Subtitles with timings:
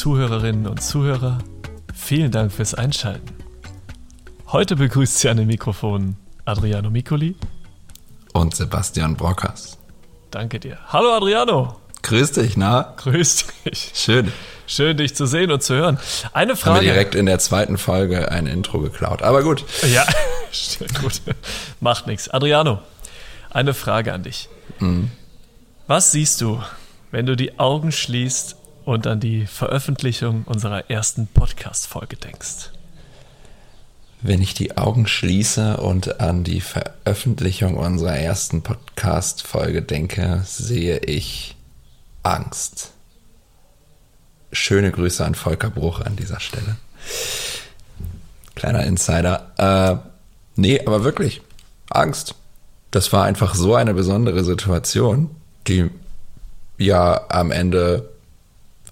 [0.00, 1.36] Zuhörerinnen und Zuhörer,
[1.94, 3.34] vielen Dank fürs Einschalten.
[4.46, 7.36] Heute begrüßt Sie an den Mikrofonen Adriano Micoli
[8.32, 9.76] und Sebastian Brockers.
[10.30, 10.78] Danke dir.
[10.86, 11.76] Hallo Adriano.
[12.00, 12.94] Grüß dich, na?
[12.96, 13.92] Grüß dich.
[13.94, 14.32] Schön.
[14.66, 15.98] Schön, dich zu sehen und zu hören.
[16.32, 16.76] Eine Frage.
[16.76, 19.20] Haben wir direkt in der zweiten Folge ein Intro geklaut.
[19.20, 19.66] Aber gut.
[19.92, 20.06] Ja,
[21.02, 21.20] gut.
[21.80, 22.30] Macht nichts.
[22.30, 22.78] Adriano,
[23.50, 24.48] eine Frage an dich.
[24.78, 25.10] Mhm.
[25.86, 26.62] Was siehst du,
[27.10, 28.56] wenn du die Augen schließt
[28.90, 32.70] und an die Veröffentlichung unserer ersten Podcast-Folge denkst?
[34.20, 41.54] Wenn ich die Augen schließe und an die Veröffentlichung unserer ersten Podcast-Folge denke, sehe ich
[42.24, 42.90] Angst.
[44.50, 46.76] Schöne Grüße an Volker Bruch an dieser Stelle.
[48.56, 49.52] Kleiner Insider.
[49.56, 50.08] Äh,
[50.56, 51.42] nee, aber wirklich.
[51.90, 52.34] Angst.
[52.90, 55.30] Das war einfach so eine besondere Situation,
[55.68, 55.90] die
[56.76, 58.10] ja am Ende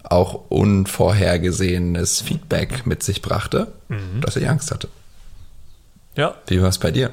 [0.05, 4.21] auch unvorhergesehenes Feedback mit sich brachte, mhm.
[4.21, 4.89] dass ich Angst hatte.
[6.17, 6.35] Ja.
[6.47, 7.11] Wie war es bei dir?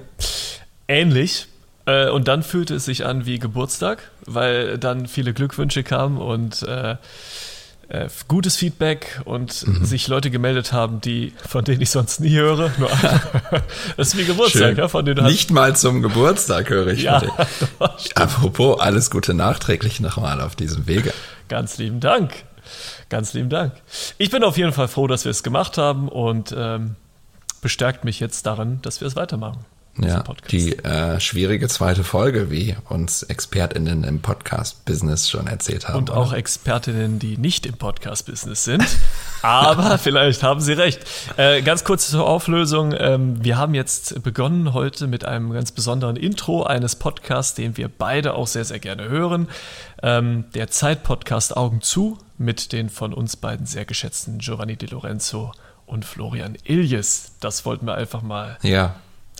[0.87, 1.47] Ähnlich.
[1.85, 6.63] Äh, und dann fühlte es sich an wie Geburtstag, weil dann viele Glückwünsche kamen und
[6.63, 6.95] äh,
[7.87, 9.85] äh, gutes Feedback und mhm.
[9.85, 12.71] sich Leute gemeldet haben, die von denen ich sonst nie höre.
[12.79, 12.89] Nur
[13.95, 17.21] das ist wie Geburtstag, ja, von denen du Nicht mal zum Geburtstag höre ich ja,
[18.15, 21.13] Apropos, alles Gute nachträglich nochmal auf diesem Wege.
[21.47, 22.31] Ganz lieben Dank.
[23.15, 23.71] Ganz lieben Dank.
[24.17, 26.97] Ich bin auf jeden Fall froh, dass wir es gemacht haben und ähm,
[27.61, 29.63] bestärkt mich jetzt darin, dass wir es weitermachen.
[29.97, 35.99] Ja, die äh, schwierige zweite Folge, wie uns ExpertInnen im Podcast-Business schon erzählt haben.
[35.99, 36.19] Und oder?
[36.19, 38.85] auch Expertinnen, die nicht im Podcast-Business sind.
[39.41, 40.99] Aber vielleicht haben sie recht.
[41.37, 42.93] Äh, ganz kurz zur Auflösung.
[42.97, 47.87] Ähm, wir haben jetzt begonnen heute mit einem ganz besonderen Intro eines Podcasts, den wir
[47.87, 49.47] beide auch sehr, sehr gerne hören.
[50.03, 55.51] Ähm, der Zeit-Podcast Augen zu mit den von uns beiden sehr geschätzten Giovanni Di Lorenzo
[55.85, 57.33] und Florian Iljes.
[57.39, 58.95] Das wollten wir einfach mal ja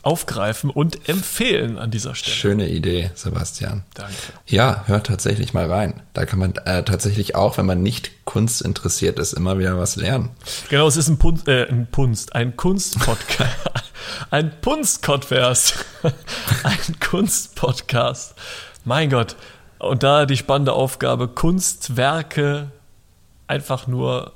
[0.06, 2.36] aufgreifen und empfehlen an dieser Stelle.
[2.36, 3.84] Schöne Idee, Sebastian.
[3.96, 4.14] Danke.
[4.46, 6.04] Ja, hört tatsächlich mal rein.
[6.14, 9.96] Da kann man äh, tatsächlich auch, wenn man nicht Kunst interessiert ist, immer wieder was
[9.96, 10.30] lernen.
[10.70, 13.58] Genau, es ist ein, Punst, äh, ein Punst, ein Kunstpodcast.
[14.30, 15.74] ein Punstcodverse.
[16.64, 18.36] ein Kunstpodcast.
[18.84, 19.36] Mein Gott.
[19.80, 22.72] Und da die spannende Aufgabe, Kunstwerke
[23.48, 24.34] einfach nur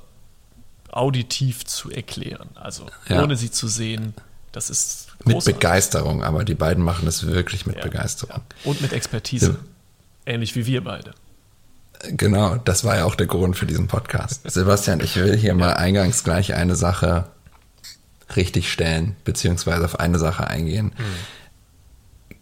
[0.90, 2.48] auditiv zu erklären.
[2.54, 3.22] Also ja.
[3.22, 4.14] ohne sie zu sehen.
[4.52, 5.46] Das ist Großartig.
[5.46, 8.40] Mit Begeisterung, aber die beiden machen es wirklich mit ja, Begeisterung.
[8.64, 8.70] Ja.
[8.70, 9.58] Und mit Expertise.
[10.24, 11.12] Ähnlich wie wir beide.
[12.08, 14.40] Genau, das war ja auch der Grund für diesen Podcast.
[14.50, 17.26] Sebastian, ich will hier mal eingangs gleich eine Sache
[18.34, 20.92] richtig stellen, beziehungsweise auf eine Sache eingehen.
[20.96, 21.04] Mhm.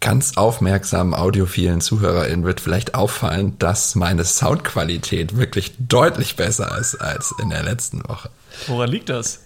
[0.01, 7.33] Ganz aufmerksamen audiophilen ZuhörerInnen wird vielleicht auffallen, dass meine Soundqualität wirklich deutlich besser ist als
[7.41, 8.29] in der letzten Woche.
[8.67, 9.39] Woran liegt das?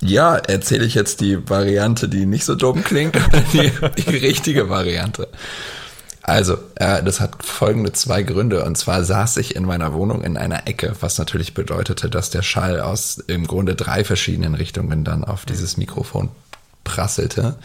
[0.00, 4.68] Ja, erzähle ich jetzt die Variante, die nicht so dumm klingt, oder die, die richtige
[4.68, 5.28] Variante?
[6.26, 8.64] Also, äh, das hat folgende zwei Gründe.
[8.64, 12.42] Und zwar saß ich in meiner Wohnung in einer Ecke, was natürlich bedeutete, dass der
[12.42, 16.30] Schall aus im Grunde drei verschiedenen Richtungen dann auf dieses Mikrofon
[16.82, 17.56] prasselte,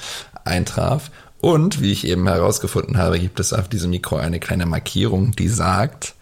[0.44, 1.10] eintraf.
[1.42, 5.48] Und wie ich eben herausgefunden habe, gibt es auf diesem Mikro eine kleine Markierung, die
[5.48, 6.16] sagt,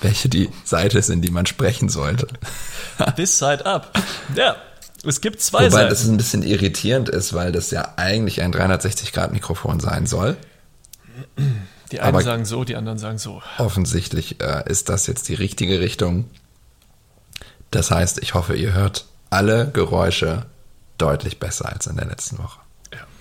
[0.00, 2.26] welche die Seite ist, in die man sprechen sollte.
[3.16, 3.92] This side up.
[4.34, 4.56] Ja,
[5.04, 5.90] es gibt zwei Wobei Seiten.
[5.90, 10.36] das ein bisschen irritierend ist, weil das ja eigentlich ein 360-Grad-Mikrofon sein soll.
[11.92, 13.42] Die einen Aber sagen so, die anderen sagen so.
[13.58, 16.30] Offensichtlich äh, ist das jetzt die richtige Richtung.
[17.70, 20.46] Das heißt, ich hoffe, ihr hört alle Geräusche
[20.98, 22.60] deutlich besser als in der letzten Woche.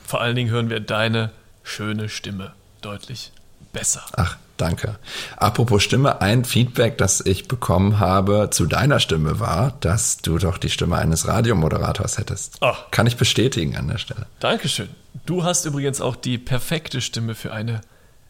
[0.10, 1.30] Vor allen Dingen hören wir deine
[1.62, 3.32] schöne Stimme deutlich
[3.72, 4.04] besser.
[4.14, 4.98] Ach, danke.
[5.38, 10.58] Apropos Stimme, ein Feedback, das ich bekommen habe zu deiner Stimme war, dass du doch
[10.58, 12.58] die Stimme eines Radiomoderators hättest.
[12.62, 12.74] Oh.
[12.90, 14.26] Kann ich bestätigen an der Stelle.
[14.40, 14.90] Dankeschön.
[15.28, 17.82] Du hast übrigens auch die perfekte Stimme für eine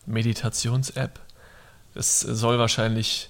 [0.05, 1.17] Meditations-App.
[1.95, 3.29] Es soll wahrscheinlich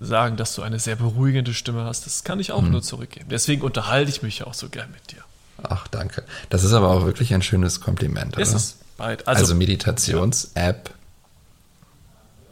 [0.00, 2.04] sagen, dass du eine sehr beruhigende Stimme hast.
[2.04, 2.72] Das kann ich auch hm.
[2.72, 3.30] nur zurückgeben.
[3.30, 5.24] Deswegen unterhalte ich mich auch so gern mit dir.
[5.62, 6.24] Ach, danke.
[6.50, 8.36] Das ist aber auch wirklich ein schönes Kompliment.
[8.36, 8.56] Ist oder?
[8.56, 8.76] es.
[8.96, 9.26] Beid.
[9.26, 10.90] Also, also Meditations-App.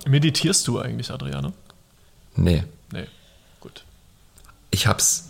[0.05, 0.11] Ja.
[0.11, 1.53] Meditierst du eigentlich, Adriano?
[2.37, 2.65] Nee.
[2.93, 3.07] Nee,
[3.61, 3.85] gut.
[4.71, 5.29] Ich hab's.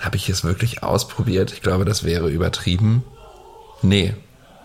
[0.00, 1.52] Habe ich es wirklich ausprobiert?
[1.52, 3.04] Ich glaube, das wäre übertrieben.
[3.82, 4.14] Nee.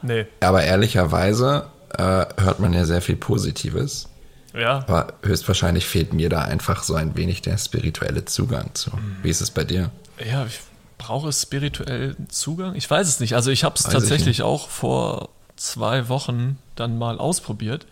[0.01, 0.25] Nee.
[0.39, 1.67] Aber ehrlicherweise
[1.97, 4.09] äh, hört man ja sehr viel Positives.
[4.53, 4.79] Ja.
[4.87, 8.95] Aber höchstwahrscheinlich fehlt mir da einfach so ein wenig der spirituelle Zugang zu.
[8.95, 9.17] Mhm.
[9.23, 9.91] Wie ist es bei dir?
[10.25, 10.59] Ja, ich
[11.05, 12.75] brauche es spirituellen Zugang?
[12.75, 13.35] Ich weiß es nicht.
[13.35, 17.85] Also ich habe es tatsächlich auch vor zwei Wochen dann mal ausprobiert.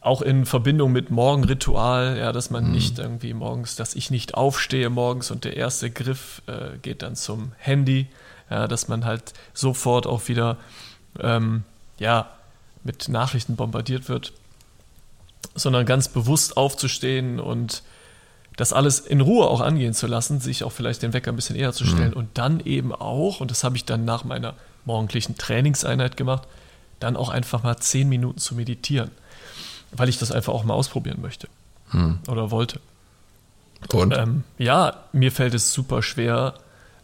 [0.00, 2.72] auch in Verbindung mit Morgenritual, ja, dass man mhm.
[2.72, 7.14] nicht irgendwie morgens, dass ich nicht aufstehe morgens und der erste Griff äh, geht dann
[7.14, 8.08] zum Handy,
[8.50, 10.56] ja, dass man halt sofort auch wieder
[11.20, 11.62] ähm,
[11.98, 12.30] ja,
[12.82, 14.32] mit Nachrichten bombardiert wird,
[15.54, 17.84] sondern ganz bewusst aufzustehen und
[18.56, 21.56] das alles in Ruhe auch angehen zu lassen, sich auch vielleicht den Wecker ein bisschen
[21.56, 22.16] eher zu stellen mhm.
[22.16, 24.54] und dann eben auch, und das habe ich dann nach meiner
[24.84, 26.46] morgendlichen Trainingseinheit gemacht,
[27.00, 29.10] dann auch einfach mal zehn Minuten zu meditieren
[29.92, 31.48] weil ich das einfach auch mal ausprobieren möchte
[31.90, 32.18] hm.
[32.28, 32.80] oder wollte.
[33.92, 34.16] Und?
[34.16, 36.54] Ähm, ja, mir fällt es super schwer,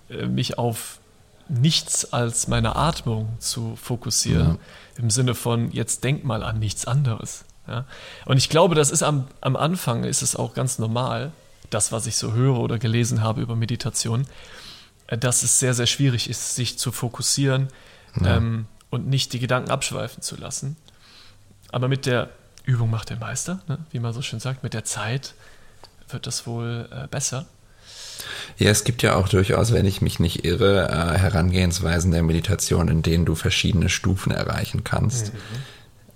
[0.08, 1.00] äh, mich auf
[1.48, 4.58] nichts als meine Atmung zu fokussieren,
[4.96, 5.02] ja.
[5.02, 7.44] im Sinne von, jetzt denk mal an nichts anderes.
[7.68, 7.84] Ja?
[8.24, 11.32] Und ich glaube, das ist am, am Anfang ist es auch ganz normal,
[11.70, 14.26] das, was ich so höre oder gelesen habe über Meditation,
[15.06, 17.68] äh, dass es sehr, sehr schwierig ist, sich zu fokussieren
[18.20, 18.36] ja.
[18.36, 20.76] ähm, und nicht die Gedanken abschweifen zu lassen.
[21.70, 22.30] Aber mit der
[22.64, 23.78] Übung macht den Meister, ne?
[23.90, 24.62] wie man so schön sagt.
[24.62, 25.34] Mit der Zeit
[26.08, 27.46] wird das wohl äh, besser.
[28.56, 32.88] Ja, es gibt ja auch durchaus, wenn ich mich nicht irre, äh, Herangehensweisen der Meditation,
[32.88, 35.32] in denen du verschiedene Stufen erreichen kannst.
[35.32, 35.38] Mhm.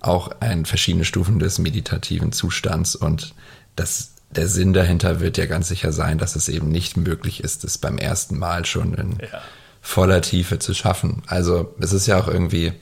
[0.03, 3.35] Auch ein verschiedene Stufen des meditativen Zustands und
[3.77, 7.65] das der Sinn dahinter wird ja ganz sicher sein, dass es eben nicht möglich ist,
[7.65, 9.43] es beim ersten Mal schon in ja.
[9.81, 11.23] voller Tiefe zu schaffen.
[11.27, 12.73] Also es ist ja auch irgendwie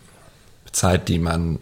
[0.71, 1.59] Zeit, die man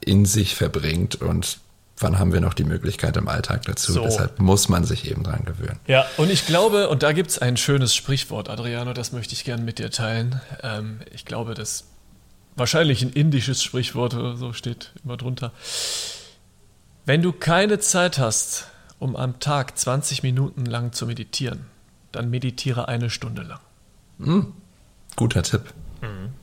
[0.00, 1.58] in sich verbringt und
[1.98, 3.92] wann haben wir noch die Möglichkeit im Alltag dazu?
[3.92, 4.02] So.
[4.02, 5.78] Deshalb muss man sich eben dran gewöhnen.
[5.86, 9.44] Ja, und ich glaube, und da gibt es ein schönes Sprichwort, Adriano, das möchte ich
[9.44, 10.40] gerne mit dir teilen.
[10.62, 11.84] Ähm, ich glaube, das
[12.56, 15.52] wahrscheinlich ein indisches Sprichwort oder so steht immer drunter.
[17.04, 18.68] Wenn du keine Zeit hast,
[18.98, 21.66] um am Tag 20 Minuten lang zu meditieren,
[22.12, 23.60] dann meditiere eine Stunde lang.
[24.18, 24.52] Mhm.
[25.16, 25.72] Guter Tipp.
[26.00, 26.41] Mhm.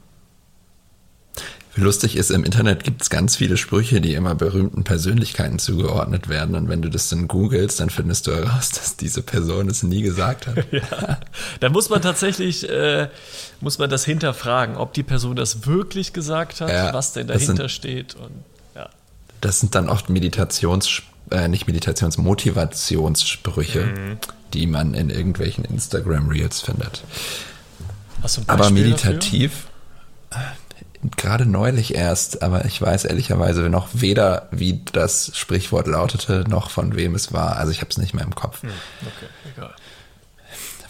[1.76, 6.56] Lustig ist, im Internet gibt es ganz viele Sprüche, die immer berühmten Persönlichkeiten zugeordnet werden.
[6.56, 10.02] Und wenn du das dann googelst, dann findest du heraus, dass diese Person es nie
[10.02, 10.66] gesagt hat.
[10.72, 11.20] ja.
[11.60, 13.10] Da muss man tatsächlich, äh,
[13.62, 17.56] muss man das hinterfragen, ob die Person das wirklich gesagt hat, ja, was denn dahinter
[17.56, 18.16] sind, steht.
[18.16, 18.32] Und,
[18.76, 18.90] ja.
[19.42, 24.18] Das sind dann oft Meditations, äh, nicht Meditations, Motivationssprüche, mhm.
[24.54, 27.04] die man in irgendwelchen Instagram Reels findet.
[28.48, 29.68] Aber meditativ,
[30.30, 30.52] dafür?
[31.16, 36.96] Gerade neulich erst, aber ich weiß ehrlicherweise noch weder, wie das Sprichwort lautete, noch von
[36.96, 37.56] wem es war.
[37.56, 38.62] Also ich habe es nicht mehr im Kopf.
[38.62, 38.70] Hm,
[39.02, 39.76] okay, egal.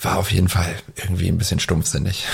[0.02, 2.26] War auf jeden Fall irgendwie ein bisschen stumpfsinnig.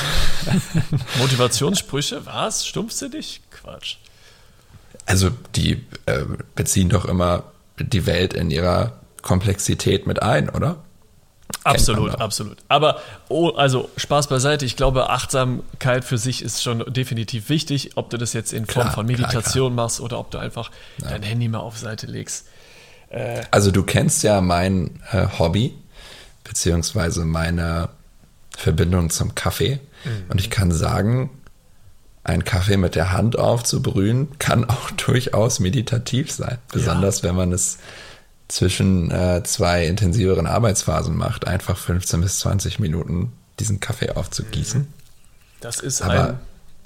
[1.17, 2.67] Motivationssprüche, was?
[2.67, 3.41] Stumpfsinnig?
[3.49, 3.97] Quatsch.
[5.07, 6.25] Also die äh,
[6.55, 7.43] beziehen doch immer
[7.79, 10.77] die Welt in ihrer Komplexität mit ein, oder?
[11.63, 12.57] Absolut, absolut.
[12.67, 14.65] Aber oh, also Spaß beiseite.
[14.65, 18.83] Ich glaube, Achtsamkeit für sich ist schon definitiv wichtig, ob du das jetzt in Form
[18.83, 19.85] klar, von Meditation klar, klar.
[19.85, 20.71] machst oder ob du einfach
[21.01, 21.09] ja.
[21.09, 22.47] dein Handy mal auf Seite legst.
[23.09, 25.75] Äh, also du kennst ja mein äh, Hobby
[26.43, 27.89] beziehungsweise meine
[28.55, 30.25] Verbindung zum Kaffee mhm.
[30.29, 31.29] und ich kann sagen,
[32.23, 37.29] ein Kaffee mit der Hand aufzubrühen kann auch durchaus meditativ sein, besonders ja.
[37.29, 37.77] wenn man es
[38.47, 44.81] zwischen äh, zwei intensiveren Arbeitsphasen macht, einfach 15 bis 20 Minuten diesen Kaffee aufzugießen.
[44.81, 44.87] Mhm.
[45.61, 46.39] Das ist Aber, ein,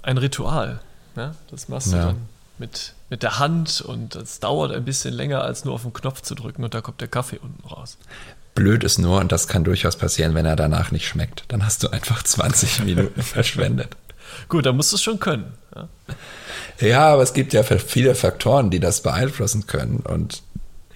[0.04, 0.80] ein Ritual.
[1.16, 1.36] Ne?
[1.52, 2.06] Das machst du ja.
[2.08, 2.18] dann
[2.60, 6.22] mit, mit der Hand und es dauert ein bisschen länger, als nur auf den Knopf
[6.22, 7.98] zu drücken und da kommt der Kaffee unten raus.
[8.56, 11.46] Blöd ist nur, und das kann durchaus passieren, wenn er danach nicht schmeckt.
[11.48, 13.96] Dann hast du einfach 20 Minuten verschwendet.
[14.48, 15.54] Gut, dann musst du es schon können.
[15.76, 15.88] Ja?
[16.80, 19.98] ja, aber es gibt ja viele Faktoren, die das beeinflussen können.
[19.98, 20.44] Und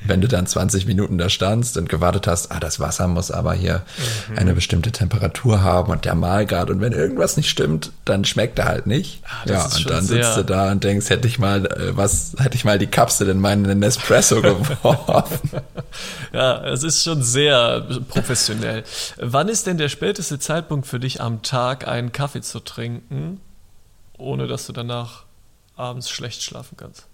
[0.05, 3.53] wenn du dann 20 Minuten da standst und gewartet hast, ah, das Wasser muss aber
[3.53, 3.83] hier
[4.29, 4.37] mhm.
[4.37, 8.65] eine bestimmte Temperatur haben und der Mahlgrad und wenn irgendwas nicht stimmt, dann schmeckt er
[8.65, 9.21] halt nicht.
[9.25, 12.55] Ah, ja, und dann sitzt du da und denkst, hätte ich mal äh, was, hätte
[12.55, 15.49] ich mal die Kapsel in meinen Nespresso geworfen.
[16.33, 18.83] ja, es ist schon sehr professionell.
[19.17, 23.39] Wann ist denn der späteste Zeitpunkt für dich am Tag, einen Kaffee zu trinken,
[24.17, 25.23] ohne dass du danach
[25.75, 27.07] abends schlecht schlafen kannst?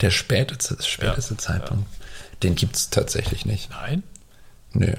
[0.00, 1.86] Der späteste, späteste ja, Zeitpunkt.
[1.90, 2.06] Ja.
[2.42, 3.70] Den gibt es tatsächlich nicht.
[3.70, 4.02] Nein?
[4.72, 4.92] Nö.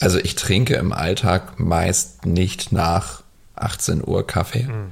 [0.00, 3.22] Also ich trinke im Alltag meist nicht nach
[3.56, 4.90] 18 Uhr Kaffee, mhm.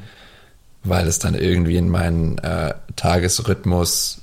[0.85, 4.23] weil es dann irgendwie in meinen äh, Tagesrhythmus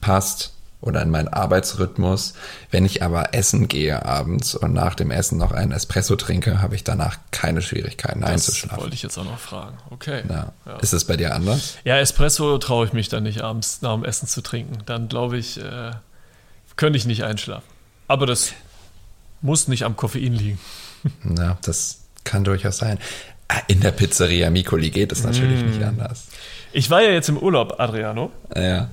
[0.00, 0.52] passt
[0.82, 2.34] oder in meinen Arbeitsrhythmus.
[2.70, 6.74] Wenn ich aber essen gehe abends und nach dem Essen noch einen Espresso trinke, habe
[6.74, 8.82] ich danach keine Schwierigkeiten das einzuschlafen.
[8.82, 9.78] wollte ich jetzt auch noch fragen.
[9.90, 10.24] Okay.
[10.28, 10.52] Ja.
[10.66, 10.76] Ja.
[10.78, 11.78] Ist es bei dir anders?
[11.84, 14.78] Ja, Espresso traue ich mich dann nicht abends nach dem Essen zu trinken.
[14.84, 15.92] Dann glaube ich, äh,
[16.76, 17.66] könnte ich nicht einschlafen.
[18.08, 18.52] Aber das
[19.40, 20.58] muss nicht am Koffein liegen.
[21.22, 22.98] Na, das kann durchaus sein.
[23.48, 25.66] Ah, in der Pizzeria Micoli geht es natürlich mm.
[25.66, 26.26] nicht anders.
[26.72, 28.32] Ich war ja jetzt im Urlaub, Adriano.
[28.56, 28.88] Ja.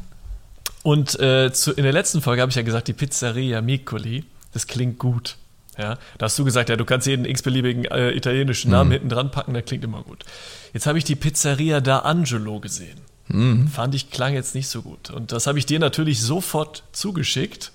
[0.84, 4.68] Und äh, zu, in der letzten Folge habe ich ja gesagt, die Pizzeria Micoli, das
[4.68, 5.38] klingt gut.
[5.78, 8.94] Ja, da hast du gesagt, ja, du kannst jeden x-beliebigen äh, italienischen Namen mhm.
[8.94, 10.26] hinten dran packen, der klingt immer gut.
[10.74, 13.00] Jetzt habe ich die Pizzeria da Angelo gesehen.
[13.30, 13.68] Mhm.
[13.70, 15.10] Fand ich, klang jetzt nicht so gut.
[15.10, 17.72] Und das habe ich dir natürlich sofort zugeschickt,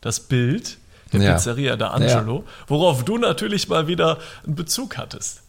[0.00, 0.78] das Bild
[1.12, 1.34] der ja.
[1.34, 2.52] Pizzeria da Angelo, ja.
[2.66, 5.42] worauf du natürlich mal wieder einen Bezug hattest.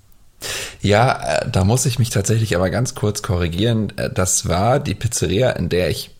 [0.82, 3.98] Ja, äh, da muss ich mich tatsächlich aber ganz kurz korrigieren.
[3.98, 6.15] Äh, das war die Pizzeria, in der ich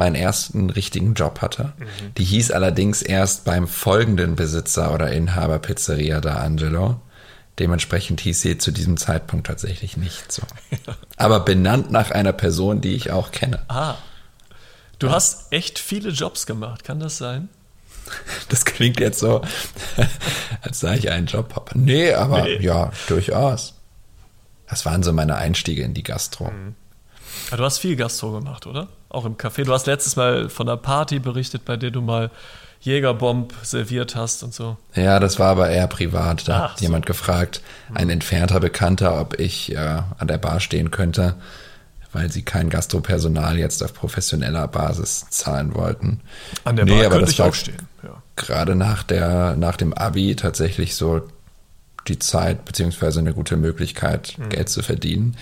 [0.00, 1.74] meinen ersten richtigen Job hatte.
[1.78, 2.14] Mhm.
[2.16, 7.00] Die hieß allerdings erst beim folgenden Besitzer oder Inhaber Pizzeria da Angelo.
[7.58, 10.42] Dementsprechend hieß sie zu diesem Zeitpunkt tatsächlich nicht so.
[11.18, 13.62] Aber benannt nach einer Person, die ich auch kenne.
[13.68, 13.96] Ah.
[14.98, 15.12] Du ja.
[15.12, 17.48] hast echt viele Jobs gemacht, kann das sein?
[18.48, 19.42] Das klingt jetzt so,
[20.62, 21.78] als sei ich einen Job habe.
[21.78, 22.58] Nee, aber nee.
[22.60, 23.74] ja, durchaus.
[24.66, 26.50] Das waren so meine Einstiege in die Gastro.
[26.50, 26.74] Mhm.
[27.50, 28.88] Ja, du hast viel Gastro gemacht, oder?
[29.10, 29.64] Auch im Café.
[29.64, 32.30] Du hast letztes Mal von einer Party berichtet, bei der du mal
[32.80, 34.78] Jägerbomb serviert hast und so.
[34.94, 36.48] Ja, das war aber eher privat.
[36.48, 37.60] Da Ach, hat jemand gefragt,
[37.92, 38.12] ein mhm.
[38.12, 41.34] entfernter Bekannter, ob ich äh, an der Bar stehen könnte,
[42.12, 46.20] weil sie kein Gastropersonal jetzt auf professioneller Basis zahlen wollten.
[46.64, 47.88] An der Bar nee, aber könnte das ich auch stehen.
[48.02, 48.22] Ja.
[48.36, 51.28] Gerade nach, der, nach dem Abi tatsächlich so
[52.08, 54.48] die Zeit beziehungsweise eine gute Möglichkeit, mhm.
[54.48, 55.36] Geld zu verdienen.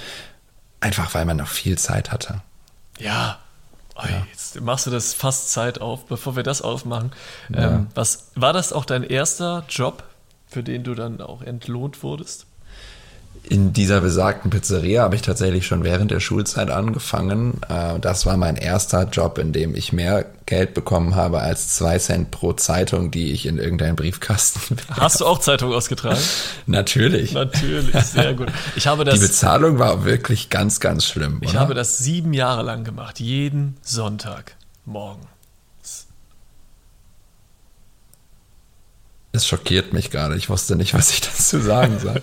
[0.81, 2.41] Einfach weil man noch viel Zeit hatte.
[2.99, 3.39] Ja.
[4.05, 4.27] Ja.
[4.31, 7.13] Jetzt machst du das fast Zeit auf, bevor wir das aufmachen.
[7.49, 7.77] Ja.
[7.77, 10.05] Ähm, was war das auch dein erster Job,
[10.47, 12.47] für den du dann auch entlohnt wurdest?
[13.45, 17.61] In dieser besagten Pizzeria habe ich tatsächlich schon während der Schulzeit angefangen.
[17.69, 21.99] Äh, das war mein erster Job, in dem ich mehr Geld bekommen habe als zwei
[21.99, 24.77] Cent pro Zeitung, die ich in irgendeinen Briefkasten.
[24.91, 26.21] Hast du auch Zeitung ausgetragen?
[26.67, 27.33] Natürlich.
[27.33, 28.49] Natürlich, sehr gut.
[28.77, 31.39] Ich habe das, Die Bezahlung war wirklich ganz, ganz schlimm.
[31.43, 31.61] Ich oder?
[31.61, 34.57] habe das sieben Jahre lang gemacht, jeden Sonntag
[39.33, 40.37] Es schockiert mich gerade.
[40.37, 42.23] Ich wusste nicht, was ich dazu sagen soll.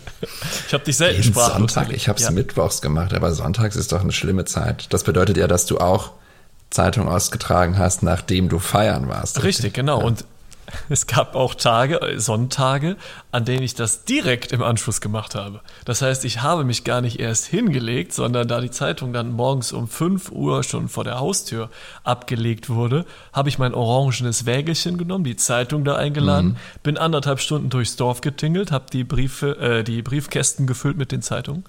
[0.67, 2.31] ich habe dich selten Jeden Sonntag, ich habe es ja.
[2.31, 4.87] mittwochs gemacht, aber sonntags ist doch eine schlimme Zeit.
[4.91, 6.11] Das bedeutet ja, dass du auch
[6.71, 9.37] Zeitung ausgetragen hast, nachdem du feiern warst.
[9.37, 9.73] Richtig, richtig?
[9.73, 9.99] genau.
[9.99, 10.05] Ja.
[10.05, 10.25] Und
[10.89, 12.97] es gab auch Tage, äh, Sonntage,
[13.31, 15.61] an denen ich das direkt im Anschluss gemacht habe.
[15.85, 19.71] Das heißt, ich habe mich gar nicht erst hingelegt, sondern da die Zeitung dann morgens
[19.71, 21.69] um 5 Uhr schon vor der Haustür
[22.03, 26.57] abgelegt wurde, habe ich mein orangenes Wägelchen genommen, die Zeitung da eingeladen, mhm.
[26.83, 31.21] bin anderthalb Stunden durchs Dorf getingelt, habe die Briefe, äh, die Briefkästen gefüllt mit den
[31.21, 31.65] Zeitungen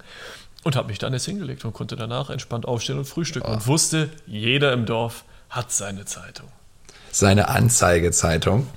[0.63, 3.53] und habe mich dann erst hingelegt und konnte danach entspannt aufstehen und frühstücken oh.
[3.53, 6.49] und wusste, jeder im Dorf hat seine Zeitung
[7.11, 8.67] seine Anzeigezeitung,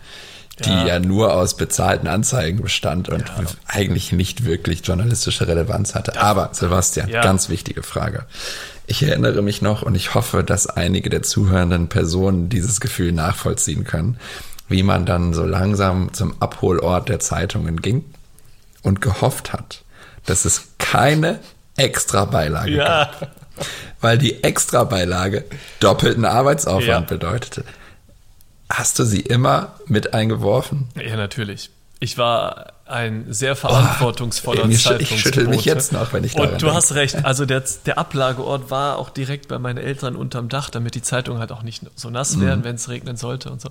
[0.64, 0.87] die ja.
[0.87, 3.44] ja nur aus bezahlten Anzeigen bestand und ja.
[3.66, 6.12] eigentlich nicht wirklich journalistische Relevanz hatte.
[6.14, 6.22] Ja.
[6.22, 8.25] Aber Sebastian, ganz wichtige Frage.
[8.87, 13.84] Ich erinnere mich noch und ich hoffe, dass einige der zuhörenden Personen dieses Gefühl nachvollziehen
[13.84, 14.18] können,
[14.68, 18.04] wie man dann so langsam zum Abholort der Zeitungen ging
[18.82, 19.84] und gehofft hat,
[20.26, 21.38] dass es keine
[21.76, 22.84] Extrabeilage ja.
[22.84, 23.30] gab.
[24.00, 25.44] Weil die Extrabeilage
[25.80, 27.00] doppelten Arbeitsaufwand ja.
[27.00, 27.64] bedeutete.
[28.70, 30.88] Hast du sie immer mit eingeworfen?
[30.94, 31.70] Ja, natürlich.
[31.98, 36.52] Ich war ein sehr verantwortungsvoller oh, ey, Ich schüttel mich jetzt noch, wenn ich daran
[36.52, 36.76] Und du denke.
[36.76, 37.24] hast recht.
[37.24, 41.40] Also der, der Ablageort war auch direkt bei meinen Eltern unterm Dach, damit die Zeitungen
[41.40, 42.64] halt auch nicht so nass werden, mhm.
[42.64, 43.70] wenn es regnen sollte und so.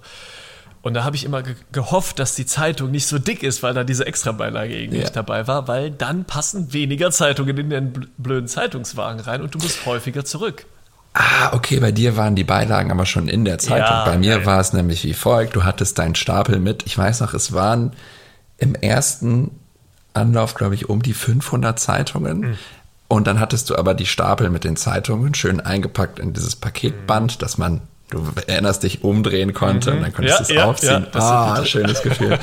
[0.82, 3.74] Und da habe ich immer ge gehofft, dass die Zeitung nicht so dick ist, weil
[3.74, 5.10] da diese Extrabeilage irgendwie ja.
[5.10, 9.86] dabei war, weil dann passen weniger Zeitungen in den blöden Zeitungswagen rein und du musst
[9.86, 10.65] häufiger zurück.
[11.22, 13.90] Ah, okay, bei dir waren die Beilagen aber schon in der Zeitung.
[13.90, 16.84] Ja, bei mir war es nämlich wie folgt, du hattest deinen Stapel mit.
[16.86, 17.92] Ich weiß noch, es waren
[18.58, 19.52] im ersten
[20.14, 22.40] Anlauf, glaube ich, um die 500 Zeitungen.
[22.40, 22.58] Mhm.
[23.10, 27.36] Und dann hattest du aber die Stapel mit den Zeitungen schön eingepackt in dieses Paketband,
[27.36, 27.40] mhm.
[27.40, 29.98] dass man, du erinnerst dich, umdrehen konnte mhm.
[29.98, 31.08] und dann konntest ja, du es ja, aufziehen.
[31.14, 32.40] Ja, ah, schönes Gefühl.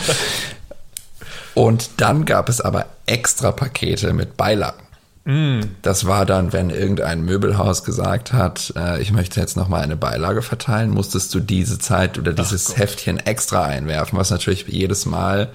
[1.54, 4.86] und dann gab es aber extra Pakete mit Beilagen.
[5.26, 5.61] Mm.
[5.83, 10.40] Das war dann, wenn irgendein Möbelhaus gesagt hat, äh, ich möchte jetzt nochmal eine Beilage
[10.40, 15.50] verteilen, musstest du diese Zeit oder dieses Heftchen extra einwerfen, was natürlich jedes Mal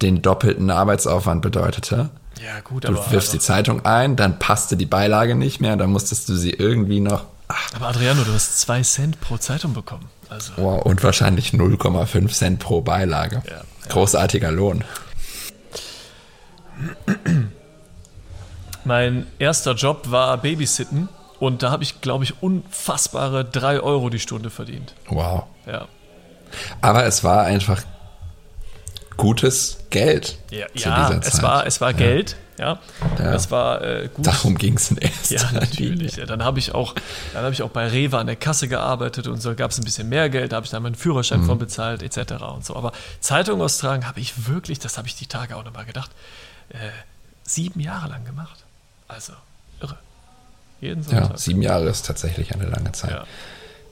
[0.00, 2.08] den doppelten Arbeitsaufwand bedeutete.
[2.42, 3.04] Ja, gut, du aber.
[3.04, 6.50] Du wirfst die Zeitung ein, dann passte die Beilage nicht mehr, dann musstest du sie
[6.50, 7.26] irgendwie noch.
[7.48, 7.68] Ach.
[7.76, 10.08] Aber Adriano, du hast zwei Cent pro Zeitung bekommen.
[10.30, 10.52] Also.
[10.56, 13.42] Wow, und wahrscheinlich 0,5 Cent pro Beilage.
[13.46, 13.62] Ja, ja.
[13.90, 14.84] Großartiger Lohn.
[18.84, 24.18] Mein erster Job war Babysitten und da habe ich, glaube ich, unfassbare drei Euro die
[24.18, 24.94] Stunde verdient.
[25.08, 25.44] Wow.
[25.66, 25.88] Ja.
[26.80, 27.82] Aber es war einfach
[29.16, 30.38] gutes Geld.
[30.50, 31.96] Ja, ja es war, es war ja.
[31.96, 32.36] Geld.
[32.56, 32.78] Ja,
[33.18, 33.32] ja.
[33.32, 34.26] das war äh, gut.
[34.26, 36.16] Darum ging es in erster Ja, natürlich.
[36.16, 36.94] Ja, dann habe ich auch,
[37.32, 39.84] dann habe ich auch bei Rewe an der Kasse gearbeitet und so gab es ein
[39.84, 41.46] bisschen mehr Geld, da habe ich dann meinen Führerschein mhm.
[41.46, 42.34] von bezahlt etc.
[42.54, 42.76] und so.
[42.76, 46.12] Aber Zeitung austragen habe ich wirklich, das habe ich die Tage auch nochmal gedacht,
[46.68, 46.76] äh,
[47.42, 48.63] sieben Jahre lang gemacht.
[49.08, 49.32] Also
[49.80, 49.98] irre.
[50.80, 51.30] Jeden Sonntag.
[51.30, 53.10] Ja, sieben Jahre ist tatsächlich eine lange Zeit.
[53.10, 53.24] Ja.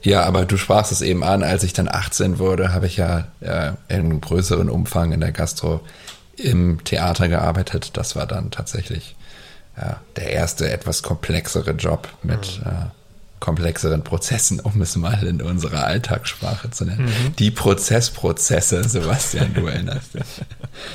[0.03, 3.29] Ja, aber du sprachst es eben an, als ich dann 18 wurde, habe ich ja
[3.39, 5.79] äh, in größeren Umfang in der Gastro
[6.35, 7.91] im Theater gearbeitet.
[7.95, 9.15] Das war dann tatsächlich
[9.77, 12.69] ja, der erste etwas komplexere Job mit mhm.
[12.69, 12.85] äh,
[13.43, 17.07] komplexeren Prozessen, um es mal in unserer Alltagssprache zu nennen.
[17.07, 17.35] Mhm.
[17.35, 20.21] Die Prozessprozesse, Sebastian, du erinnerst dich.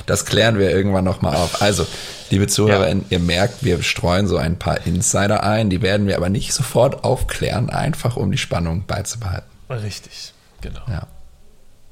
[0.07, 1.61] Das klären wir irgendwann nochmal auf.
[1.61, 1.85] Also,
[2.31, 3.17] liebe ZuhörerInnen, ja.
[3.17, 7.03] ihr merkt, wir streuen so ein paar Insider ein, die werden wir aber nicht sofort
[7.03, 9.47] aufklären, einfach um die Spannung beizubehalten.
[9.69, 10.81] Richtig, genau.
[10.87, 11.05] Ja.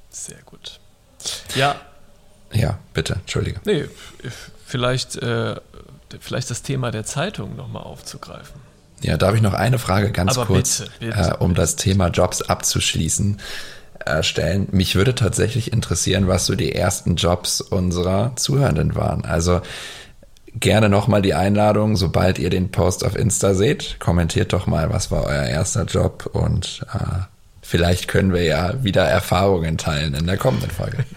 [0.10, 0.80] Sehr gut.
[1.54, 1.76] Ja,
[2.52, 3.60] ja, bitte, entschuldige.
[3.66, 3.86] Nee,
[4.66, 5.56] vielleicht, äh,
[6.20, 8.60] vielleicht das Thema der Zeitung nochmal aufzugreifen.
[9.02, 11.62] Ja, darf ich noch eine Frage ganz Aber kurz, bitte, bitte, äh, um bitte.
[11.62, 13.40] das Thema Jobs abzuschließen,
[14.06, 14.68] äh, stellen?
[14.72, 19.24] Mich würde tatsächlich interessieren, was so die ersten Jobs unserer Zuhörenden waren.
[19.26, 19.62] Also
[20.56, 25.12] gerne nochmal die Einladung, sobald ihr den Post auf Insta seht, kommentiert doch mal, was
[25.12, 27.24] war euer erster Job und äh,
[27.62, 31.06] vielleicht können wir ja wieder Erfahrungen teilen in der kommenden Folge.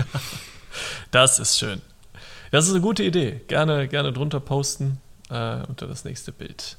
[1.11, 1.83] Das ist schön.
[2.53, 3.41] Das ist eine gute Idee.
[3.49, 6.77] Gerne, gerne drunter posten äh, unter das nächste Bild.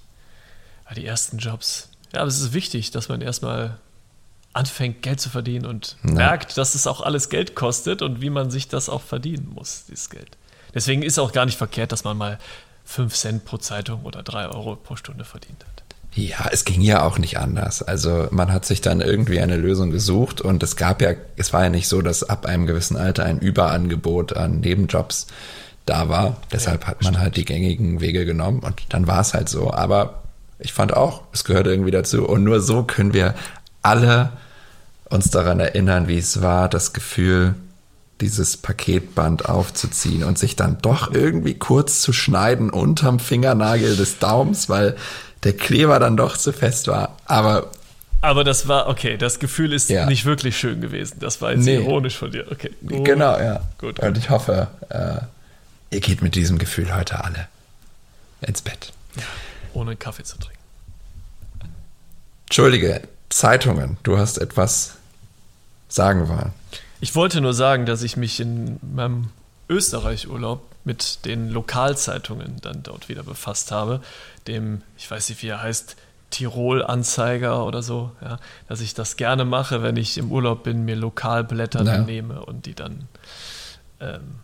[0.91, 1.89] Ja, die ersten Jobs.
[2.13, 3.77] Ja, aber es ist wichtig, dass man erstmal
[4.51, 6.11] anfängt, Geld zu verdienen und ja.
[6.11, 9.85] merkt, dass es auch alles Geld kostet und wie man sich das auch verdienen muss,
[9.87, 10.37] dieses Geld.
[10.73, 12.37] Deswegen ist auch gar nicht verkehrt, dass man mal
[12.83, 15.83] 5 Cent pro Zeitung oder 3 Euro pro Stunde verdient hat.
[16.13, 17.81] Ja, es ging ja auch nicht anders.
[17.81, 21.63] Also man hat sich dann irgendwie eine Lösung gesucht und es gab ja, es war
[21.63, 25.27] ja nicht so, dass ab einem gewissen Alter ein Überangebot an Nebenjobs
[25.85, 26.35] da war.
[26.51, 27.23] Deshalb ja, hat man stimmt.
[27.23, 29.71] halt die gängigen Wege genommen und dann war es halt so.
[29.73, 30.20] Aber
[30.61, 33.35] ich fand auch, es gehört irgendwie dazu und nur so können wir
[33.81, 34.31] alle
[35.09, 37.55] uns daran erinnern, wie es war, das Gefühl,
[38.21, 44.69] dieses Paketband aufzuziehen und sich dann doch irgendwie kurz zu schneiden unterm Fingernagel des Daums,
[44.69, 44.95] weil
[45.43, 47.17] der Kleber dann doch zu fest war.
[47.25, 47.69] Aber
[48.23, 50.05] aber das war, okay, das Gefühl ist ja.
[50.05, 51.17] nicht wirklich schön gewesen.
[51.19, 51.77] Das war jetzt nee.
[51.77, 52.45] ironisch von dir.
[52.51, 52.69] Okay.
[52.87, 53.03] Gut.
[53.03, 53.61] Genau, ja.
[53.79, 55.15] Gut, Und ich hoffe, äh,
[55.89, 57.47] ihr geht mit diesem Gefühl heute alle
[58.41, 58.93] ins Bett.
[59.15, 59.23] Ja,
[59.73, 60.59] ohne Kaffee zu trinken.
[62.45, 64.95] Entschuldige, Zeitungen, du hast etwas
[65.87, 66.51] sagen wollen.
[66.99, 69.29] Ich wollte nur sagen, dass ich mich in meinem
[69.69, 74.01] Österreich-Urlaub mit den Lokalzeitungen dann dort wieder befasst habe.
[74.47, 75.95] Dem, ich weiß nicht, wie er heißt,
[76.31, 80.95] Tirol-Anzeiger oder so, ja, dass ich das gerne mache, wenn ich im Urlaub bin, mir
[80.95, 81.97] Lokalblätter ja.
[81.99, 83.07] nehme und die dann
[83.99, 84.39] ähm,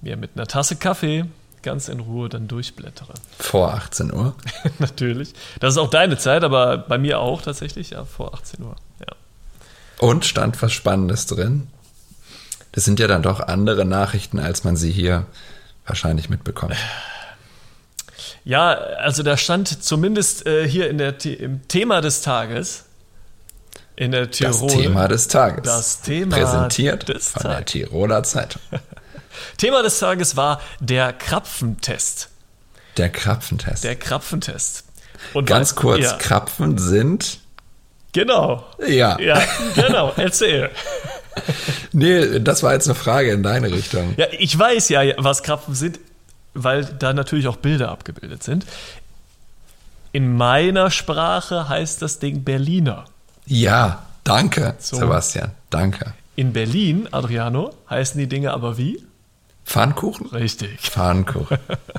[0.00, 1.26] mir mit einer Tasse Kaffee
[1.66, 3.12] ganz in Ruhe dann durchblättere.
[3.38, 4.34] Vor 18 Uhr?
[4.78, 5.34] Natürlich.
[5.60, 8.76] Das ist auch deine Zeit, aber bei mir auch tatsächlich, ja, vor 18 Uhr.
[9.00, 9.14] Ja.
[9.98, 11.66] Und stand was Spannendes drin?
[12.70, 15.26] Das sind ja dann doch andere Nachrichten, als man sie hier
[15.84, 16.74] wahrscheinlich mitbekommt.
[18.44, 22.84] Ja, also da stand zumindest äh, hier in der, im Thema des Tages
[23.96, 24.68] in der Tirol.
[24.68, 25.64] Das Thema des Tages.
[25.64, 27.56] Das Thema Präsentiert des von Tages.
[27.56, 28.62] der Tiroler Zeitung.
[29.56, 32.28] Thema des Tages war der Krapfentest.
[32.96, 33.84] Der Krapfentest.
[33.84, 34.84] Der Krapfentest.
[35.34, 36.16] Und Ganz weil, kurz, ja.
[36.16, 37.40] Krapfen sind.
[38.12, 38.64] Genau.
[38.86, 39.18] Ja.
[39.20, 39.42] Ja,
[39.74, 40.12] genau.
[40.16, 40.70] Erzähl.
[41.92, 44.14] nee, das war jetzt eine Frage in deine Richtung.
[44.16, 46.00] Ja, ich weiß ja, was Krapfen sind,
[46.54, 48.64] weil da natürlich auch Bilder abgebildet sind.
[50.12, 53.04] In meiner Sprache heißt das Ding Berliner.
[53.44, 54.96] Ja, danke, so.
[54.96, 55.50] Sebastian.
[55.68, 56.14] Danke.
[56.36, 59.02] In Berlin, Adriano, heißen die Dinge aber wie?
[59.66, 60.28] Pfannkuchen?
[60.28, 60.80] Richtig.
[60.80, 61.58] Pfannkuchen.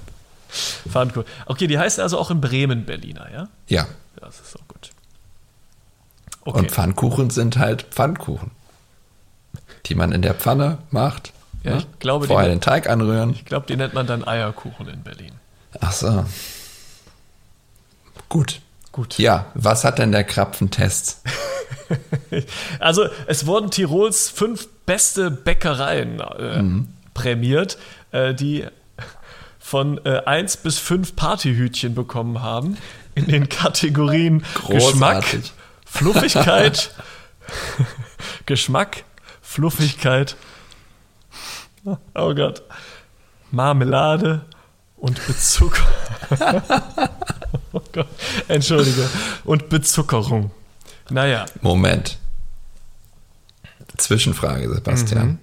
[0.89, 1.27] Pfannkuchen.
[1.45, 3.47] Okay, die heißen also auch in Bremen Berliner, ja?
[3.67, 3.88] Ja.
[4.19, 4.89] Das ist auch gut.
[6.41, 6.60] Okay.
[6.60, 8.51] Und Pfannkuchen sind halt Pfannkuchen
[9.88, 11.34] die man in der Pfanne macht.
[11.63, 11.77] Ja, ne?
[11.80, 13.32] ich glaube, Vorher den Teig anrühren.
[13.32, 15.34] Ich glaube, die nennt man dann Eierkuchen in Berlin.
[15.80, 16.25] Ach so.
[18.30, 18.62] Gut.
[18.91, 19.17] Gut.
[19.19, 21.21] Ja, was hat denn der Krapfentest?
[22.80, 26.88] also, es wurden Tirols fünf beste Bäckereien äh, mhm.
[27.17, 27.80] Prämiert,
[28.12, 28.65] äh, die
[29.60, 32.77] von äh, 1 bis 5 Partyhütchen bekommen haben
[33.15, 35.41] in den Kategorien Großartig.
[35.41, 35.51] Geschmack,
[35.86, 36.95] Fluffigkeit,
[38.45, 39.03] Geschmack,
[39.41, 40.36] Fluffigkeit.
[42.13, 42.62] Oh Gott.
[43.49, 44.45] Marmelade
[44.95, 45.88] und Bezucker.
[47.73, 48.08] oh Gott.
[48.47, 49.10] Entschuldige.
[49.43, 50.51] Und Bezuckerung.
[51.10, 51.45] Naja.
[51.62, 52.19] Moment.
[53.97, 55.27] Zwischenfrage, Sebastian.
[55.27, 55.39] Mhm.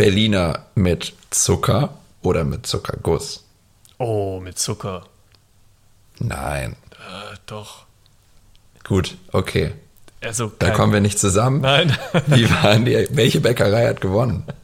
[0.00, 1.90] Berliner mit Zucker
[2.22, 3.44] oder mit Zuckerguss?
[3.98, 5.04] Oh, mit Zucker.
[6.18, 6.74] Nein.
[6.92, 7.84] Äh, doch.
[8.82, 9.74] Gut, okay.
[10.22, 11.60] Also Da kommen wir nicht zusammen.
[11.60, 11.94] Nein.
[12.28, 13.08] Wie waren die?
[13.10, 14.44] Welche Bäckerei hat gewonnen?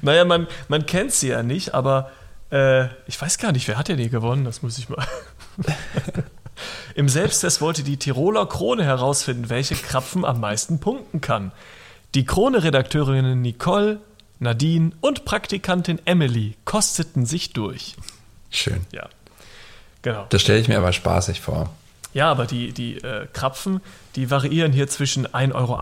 [0.00, 2.10] Naja, man, man kennt sie ja nicht, aber
[2.50, 4.46] äh, ich weiß gar nicht, wer hat denn die gewonnen?
[4.46, 5.06] Das muss ich mal.
[6.94, 11.52] Im Selbsttest wollte die Tiroler Krone herausfinden, welche Krapfen am meisten punkten kann.
[12.14, 14.00] Die Krone-Redakteurinnen Nicole,
[14.38, 17.96] Nadine und Praktikantin Emily kosteten sich durch.
[18.50, 18.86] Schön.
[18.92, 19.08] Ja,
[20.02, 20.26] genau.
[20.30, 21.70] Das stelle ich mir aber spaßig vor.
[22.14, 23.80] Ja, aber die, die äh, Krapfen,
[24.16, 25.80] die variieren hier zwischen 1,80 Euro,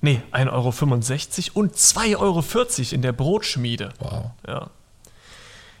[0.00, 2.42] nee, 1,65 Euro und 2,40 Euro
[2.94, 3.90] in der Brotschmiede.
[3.98, 4.30] Wow.
[4.46, 4.70] Ja.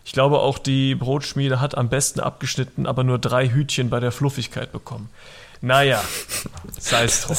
[0.04, 4.12] Ich glaube auch, die Brotschmiede hat am besten abgeschnitten, aber nur drei Hütchen bei der
[4.12, 5.08] Fluffigkeit bekommen.
[5.60, 6.02] Naja,
[6.78, 7.36] sei es drum.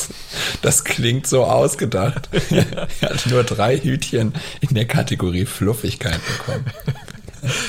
[0.61, 2.29] Das klingt so ausgedacht.
[2.49, 6.65] er hat nur drei Hütchen in der Kategorie Fluffigkeit bekommen.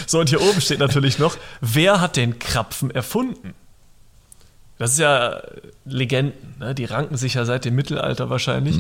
[0.06, 3.54] So, und hier oben steht natürlich noch, wer hat den Krapfen erfunden?
[4.78, 5.42] Das ist ja
[5.84, 6.74] Legenden, ne?
[6.74, 8.76] die ranken sich ja seit dem Mittelalter wahrscheinlich.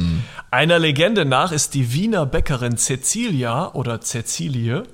[0.50, 4.84] Einer Legende nach ist die Wiener Bäckerin Cecilia oder Cecilie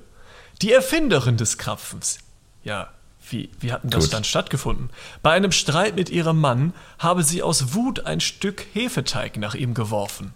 [0.61, 2.19] die Erfinderin des Krapfens.
[2.63, 2.89] Ja,
[3.29, 4.13] wie, wie hat denn das Gut.
[4.13, 4.89] dann stattgefunden?
[5.21, 9.73] Bei einem Streit mit ihrem Mann habe sie aus Wut ein Stück Hefeteig nach ihm
[9.73, 10.33] geworfen.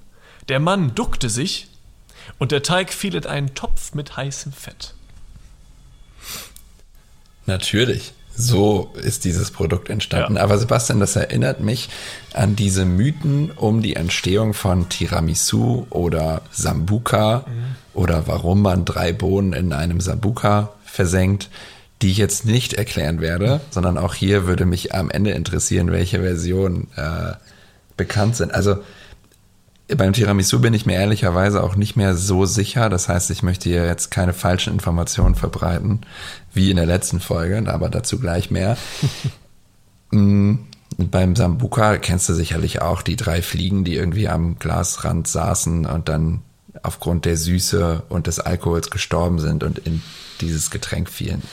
[0.48, 1.68] Der Mann duckte sich
[2.38, 4.94] und der Teig fiel in einen Topf mit heißem Fett.
[7.46, 8.14] Natürlich.
[8.36, 10.38] So ist dieses Produkt entstanden.
[10.38, 10.44] Ja.
[10.44, 11.90] Aber Sebastian, das erinnert mich
[12.34, 17.44] an diese Mythen um die Entstehung von Tiramisu oder Sambuka
[17.94, 21.50] oder warum man drei Bohnen in einem Sambuka versenkt,
[22.02, 26.22] die ich jetzt nicht erklären werde, sondern auch hier würde mich am Ende interessieren, welche
[26.22, 27.34] Versionen äh,
[27.98, 28.54] bekannt sind.
[28.54, 28.78] Also
[29.98, 32.90] beim Tiramisu bin ich mir ehrlicherweise auch nicht mehr so sicher.
[32.90, 36.02] Das heißt, ich möchte hier jetzt keine falschen Informationen verbreiten,
[36.54, 38.78] wie in der letzten Folge, aber dazu gleich mehr.
[40.12, 40.56] Mm,
[40.98, 46.10] beim Sambuka kennst du sicherlich auch die drei Fliegen, die irgendwie am Glasrand saßen und
[46.10, 46.42] dann
[46.82, 50.02] aufgrund der Süße und des Alkohols gestorben sind und in
[50.42, 51.44] dieses Getränk fielen.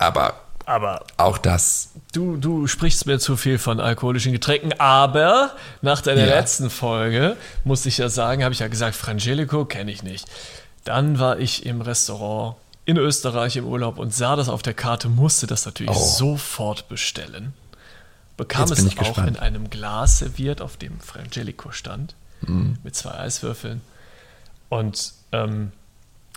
[0.00, 0.34] Aber
[0.66, 6.26] Aber auch das, Du, du sprichst mir zu viel von alkoholischen Getränken, aber nach deiner
[6.26, 6.34] Ja.
[6.38, 10.26] letzten Folge muss ich ja sagen, habe ich ja gesagt, Frangelico kenne ich nicht.
[10.84, 15.08] Dann war ich im Restaurant in Österreich im Urlaub und sah das auf der Karte,
[15.08, 16.14] musste das natürlich Oh.
[16.16, 17.52] sofort bestellen.
[18.36, 19.28] Bekam Jetzt es auch gespannt.
[19.28, 22.78] in einem Glas serviert, auf dem Frangelico stand, Mhm.
[22.82, 23.82] mit zwei Eiswürfeln.
[24.68, 25.72] Und ähm,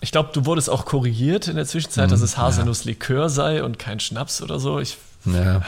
[0.01, 3.99] ich glaube, du wurdest auch korrigiert in der Zwischenzeit, dass es Haselnusslikör sei und kein
[3.99, 4.79] Schnaps oder so.
[4.79, 5.61] Ich ja.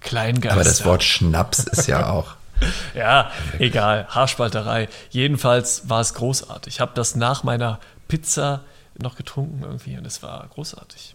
[0.00, 0.52] Kleingeister.
[0.52, 2.36] Aber das Wort Schnaps ist ja auch.
[2.94, 4.88] Ja, egal, Haarspalterei.
[5.10, 6.74] Jedenfalls war es großartig.
[6.74, 8.62] Ich habe das nach meiner Pizza
[8.98, 11.14] noch getrunken irgendwie und es war großartig.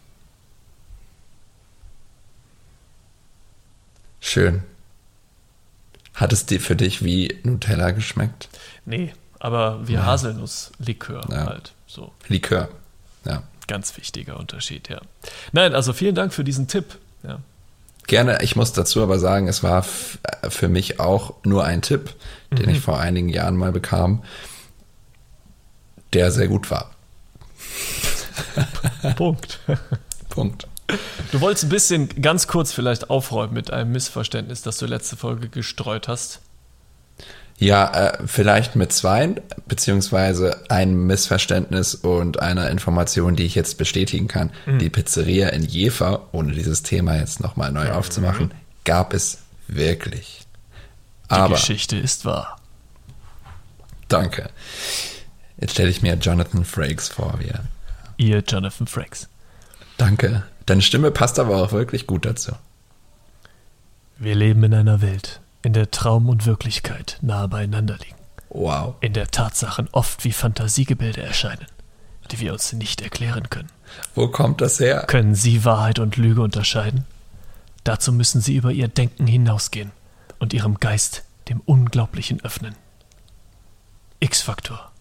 [4.21, 4.63] Schön.
[6.13, 8.47] Hat es dir für dich wie Nutella geschmeckt?
[8.85, 11.45] Nee, aber wie Haselnusslikör Ja.
[11.45, 11.73] halt.
[11.85, 12.69] So, Likör.
[13.25, 13.43] Ja.
[13.67, 14.99] ganz wichtiger Unterschied, ja.
[15.51, 16.97] Nein, also vielen Dank für diesen Tipp.
[17.23, 17.39] Ja.
[18.07, 20.17] Gerne, ich muss dazu aber sagen, es war f-
[20.49, 22.13] für mich auch nur ein Tipp,
[22.51, 22.75] den Mhm.
[22.75, 24.23] ich vor einigen Jahren mal bekam,
[26.13, 26.91] der sehr gut war.
[29.15, 29.59] Punkt.
[30.29, 30.67] Punkt.
[31.31, 35.47] Du wolltest ein bisschen ganz kurz vielleicht aufräumen mit einem Missverständnis, das du letzte Folge
[35.49, 36.41] gestreut hast.
[37.63, 39.35] Ja, äh, vielleicht mit zwei,
[39.67, 44.51] beziehungsweise einem Missverständnis und einer Information, die ich jetzt bestätigen kann.
[44.65, 44.79] Mhm.
[44.79, 48.51] Die Pizzeria in Jever, ohne dieses Thema jetzt nochmal neu aufzumachen,
[48.83, 50.41] gab es wirklich.
[51.29, 52.57] Die Aber, Geschichte ist wahr.
[54.09, 54.49] danke.
[55.57, 57.63] Jetzt stelle ich mir Jonathan Frakes vor, wie er
[58.17, 59.29] Ihr Jonathan Frakes.
[59.95, 60.43] Danke.
[60.65, 62.51] Deine Stimme passt aber auch wirklich gut dazu.
[64.17, 68.15] Wir leben in einer Welt, in der Traum und Wirklichkeit nahe beieinander liegen.
[68.53, 68.95] Wow.
[69.01, 71.65] in der Tatsachen oft wie Fantasiegebilde erscheinen,
[72.29, 73.71] die wir uns nicht erklären können.
[74.13, 75.05] Wo kommt das her?
[75.07, 77.05] Können Sie Wahrheit und Lüge unterscheiden?
[77.83, 79.91] Dazu müssen Sie über Ihr Denken hinausgehen
[80.37, 82.75] und Ihrem Geist dem Unglaublichen öffnen.
[84.19, 84.91] X-Faktor,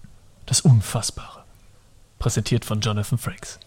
[0.46, 1.44] das Unfassbare.
[2.18, 3.60] Präsentiert von Jonathan Frakes.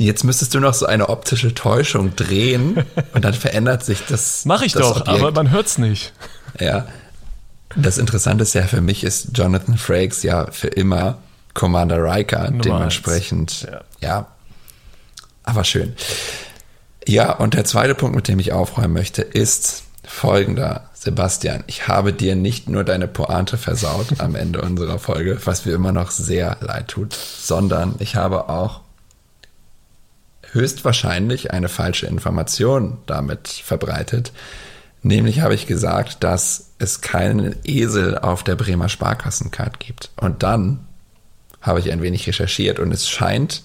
[0.00, 4.46] Jetzt müsstest du noch so eine optische Täuschung drehen und dann verändert sich das.
[4.46, 5.08] Mach ich das doch, Objekt.
[5.20, 6.14] aber man hört's nicht.
[6.58, 6.86] Ja.
[7.76, 11.18] Das Interessante ist ja für mich ist Jonathan Frakes ja für immer
[11.52, 13.66] Commander Riker, Nummer dementsprechend.
[13.68, 13.82] eins.
[14.00, 14.28] Ja.
[15.42, 15.94] Aber schön.
[17.06, 21.62] Ja, und der zweite Punkt, mit dem ich aufräumen möchte, ist folgender, Sebastian.
[21.66, 25.92] Ich habe dir nicht nur deine Pointe versaut am Ende unserer Folge, was mir immer
[25.92, 28.80] noch sehr leid tut, sondern ich habe auch
[30.52, 34.32] höchstwahrscheinlich eine falsche Information damit verbreitet.
[35.02, 40.10] Nämlich habe ich gesagt, dass es keinen Esel auf der Bremer Sparkassencard gibt.
[40.16, 40.86] Und dann
[41.60, 43.62] habe ich ein wenig recherchiert und es scheint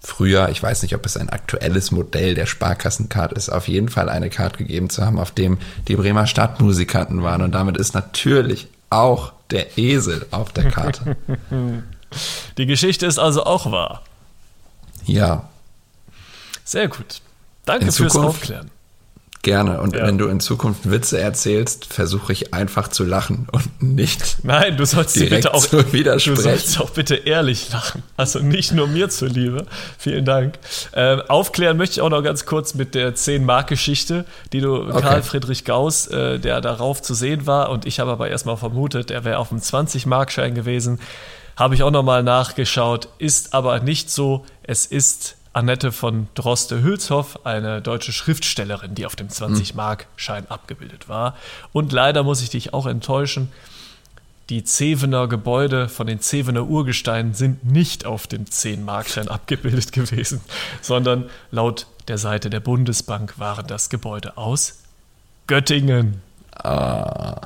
[0.00, 4.08] früher, ich weiß nicht, ob es ein aktuelles Modell der Sparkassencard ist, auf jeden Fall
[4.08, 7.42] eine Card gegeben zu haben, auf dem die Bremer Stadtmusikanten waren.
[7.42, 11.16] Und damit ist natürlich auch der Esel auf der Karte.
[12.58, 14.02] Die Geschichte ist also auch wahr.
[15.06, 15.48] Ja.
[16.64, 17.20] Sehr gut.
[17.64, 18.70] Danke In fürs Zukunft, Aufklären.
[19.42, 19.80] Gerne.
[19.80, 20.06] Und ja.
[20.06, 24.36] wenn du in Zukunft Witze erzählst, versuche ich einfach zu lachen und nicht.
[24.44, 26.36] Nein, du sollst bitte auch widersprechen.
[26.36, 28.04] Du sollst auch bitte ehrlich lachen.
[28.16, 29.66] Also nicht nur mir zuliebe.
[29.98, 30.60] Vielen Dank.
[30.94, 35.00] Ähm, aufklären möchte ich auch noch ganz kurz mit der 10-Mark-Geschichte, die du okay.
[35.00, 37.70] Karl Friedrich Gauss, äh, der darauf zu sehen war.
[37.70, 41.00] Und ich habe aber erstmal vermutet, er wäre auf dem 20-Mark-Schein gewesen.
[41.56, 43.08] Habe ich auch nochmal nachgeschaut.
[43.18, 44.46] Ist aber nicht so.
[44.62, 51.36] Es ist Annette von Droste-Hülshoff, eine deutsche Schriftstellerin, die auf dem 20-Mark-Schein abgebildet war.
[51.72, 53.52] Und leider muss ich dich auch enttäuschen,
[54.48, 60.40] die Zevener Gebäude von den Zevener Urgesteinen sind nicht auf dem 10-Markschein abgebildet gewesen,
[60.80, 64.80] sondern laut der Seite der Bundesbank waren das Gebäude aus
[65.46, 66.20] Göttingen.
[66.54, 67.40] Ah.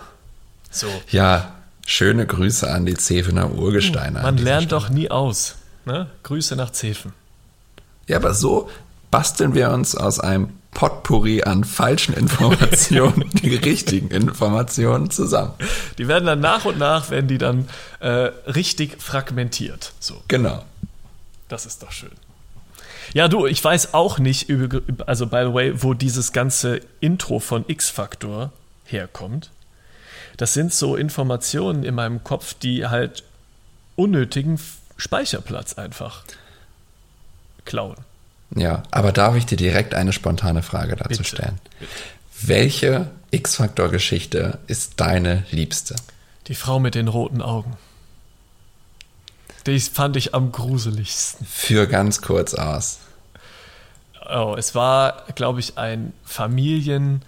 [0.71, 0.87] So.
[1.11, 1.55] Ja,
[1.87, 4.23] schöne Grüße an die Zevener Urgesteine.
[4.23, 4.81] Man lernt Stelle.
[4.81, 5.57] doch nie aus.
[5.85, 6.09] Ne?
[6.23, 7.13] Grüße nach Zeven.
[8.07, 8.69] Ja, aber so
[9.11, 15.55] basteln wir uns aus einem Potpourri an falschen Informationen die richtigen Informationen zusammen.
[15.97, 17.69] Die werden dann nach und nach, werden die dann
[18.01, 18.09] äh,
[18.47, 19.95] richtig fragmentiert.
[20.01, 20.23] So.
[20.29, 20.65] Genau.
[21.49, 22.11] Das ist doch schön.
[23.15, 24.51] Ja, du, ich weiß auch nicht,
[25.07, 28.53] also by the way, wo dieses ganze Intro von X-Factor
[28.85, 29.51] herkommt.
[30.37, 33.25] Das sind so Informationen in meinem Kopf, die halt
[33.95, 34.61] unnötigen
[34.99, 36.25] Speicherplatz einfach
[37.67, 37.97] klauen.
[38.55, 41.25] Ja, aber darf ich dir direkt eine spontane Frage dazu Bitte.
[41.25, 41.59] stellen?
[41.79, 41.93] Bitte.
[42.43, 45.97] Welche X-Faktor-Geschichte ist deine liebste?
[46.49, 47.77] Die Frau mit den roten Augen.
[49.67, 51.45] Die fand ich am gruseligsten.
[51.47, 53.01] Für ganz kurz aus.
[54.29, 57.23] Oh, es war, glaube ich, ein Familienurlaub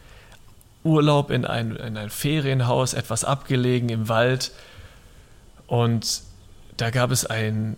[1.31, 4.53] in ein, in ein Ferienhaus, etwas abgelegen im Wald.
[5.67, 6.23] Und
[6.77, 7.77] da gab es ein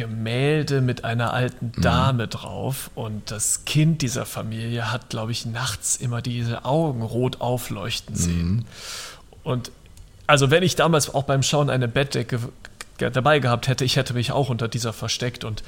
[0.00, 1.82] Gemälde mit einer alten mhm.
[1.82, 2.30] Dame mhm.
[2.30, 8.14] drauf und das Kind dieser Familie hat, glaube ich, nachts immer diese Augen rot aufleuchten
[8.14, 8.50] sehen.
[8.50, 8.64] Mhm.
[9.42, 9.72] Und
[10.26, 12.40] also wenn ich damals auch beim Schauen eine Bettdecke
[12.96, 15.62] dabei gehabt hätte, ich hätte mich auch unter dieser versteckt und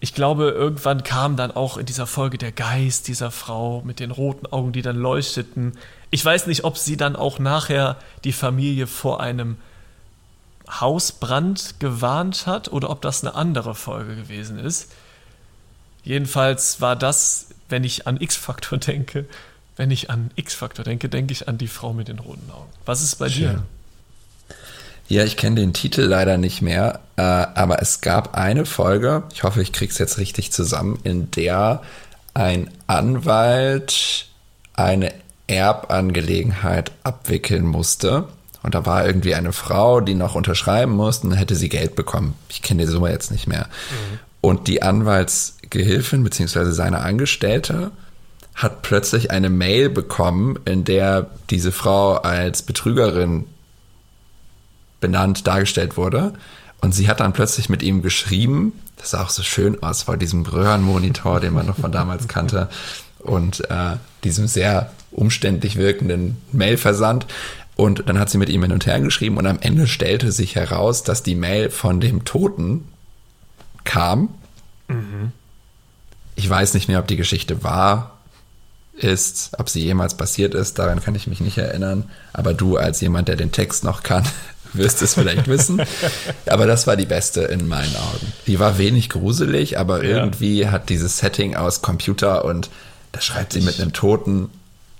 [0.00, 4.10] ich glaube, irgendwann kam dann auch in dieser Folge der Geist dieser Frau mit den
[4.10, 5.74] roten Augen, die dann leuchteten.
[6.10, 9.58] Ich weiß nicht, ob sie dann auch nachher die Familie vor einem
[10.80, 14.90] Hausbrand gewarnt hat oder ob das eine andere Folge gewesen ist.
[16.04, 19.26] Jedenfalls war das, wenn ich an X-Faktor denke,
[19.76, 22.68] wenn ich an X-Faktor denke, denke ich an die Frau mit den roten Augen.
[22.84, 23.42] Was ist bei Schön.
[23.42, 23.62] dir?
[25.08, 29.42] Ja, ich kenne den Titel leider nicht mehr, äh, aber es gab eine Folge, ich
[29.42, 31.82] hoffe, ich krieg's jetzt richtig zusammen, in der
[32.34, 34.26] ein Anwalt
[34.74, 35.12] eine
[35.48, 38.28] Erbangelegenheit abwickeln musste
[38.62, 42.34] und da war irgendwie eine Frau, die noch unterschreiben musste, und hätte sie Geld bekommen.
[42.48, 43.66] Ich kenne die Summe jetzt nicht mehr.
[43.66, 44.18] Mhm.
[44.40, 47.90] Und die Anwaltsgehilfin beziehungsweise seine Angestellte
[48.54, 53.46] hat plötzlich eine Mail bekommen, in der diese Frau als Betrügerin
[55.00, 56.34] benannt dargestellt wurde.
[56.80, 60.16] Und sie hat dann plötzlich mit ihm geschrieben, das sah auch so schön aus vor
[60.16, 62.68] diesem Röhrenmonitor, den man noch von damals kannte,
[63.18, 67.26] und äh, diesem sehr umständlich wirkenden Mailversand.
[67.74, 70.56] Und dann hat sie mit ihm hin und her geschrieben und am Ende stellte sich
[70.56, 72.86] heraus, dass die Mail von dem Toten
[73.84, 74.34] kam.
[74.88, 75.32] Mhm.
[76.36, 78.18] Ich weiß nicht mehr, ob die Geschichte wahr
[78.94, 82.10] ist, ob sie jemals passiert ist, daran kann ich mich nicht erinnern.
[82.32, 84.24] Aber du als jemand, der den Text noch kann,
[84.74, 85.82] wirst es vielleicht wissen.
[86.46, 88.32] Aber das war die beste in meinen Augen.
[88.46, 90.16] Die war wenig gruselig, aber ja.
[90.16, 92.70] irgendwie hat dieses Setting aus Computer und
[93.12, 94.48] da schreibt sie mit einem Toten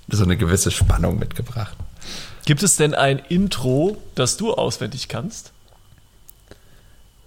[0.09, 1.77] so eine gewisse Spannung mitgebracht.
[2.45, 5.53] Gibt es denn ein Intro, das du auswendig kannst?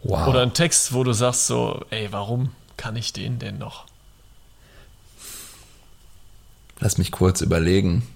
[0.04, 0.28] Wow.
[0.28, 3.86] Oder ein Text, wo du sagst so, ey, warum kann ich den denn noch?
[6.80, 8.08] Lass mich kurz überlegen.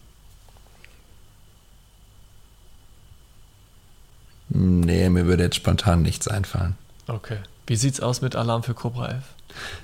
[4.49, 6.75] Nee, mir würde jetzt spontan nichts einfallen.
[7.07, 7.37] Okay.
[7.67, 9.23] Wie sieht's aus mit Alarm für Cobra 11?